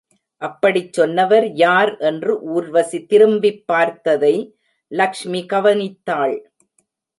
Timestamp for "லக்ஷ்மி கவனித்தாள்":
4.91-6.35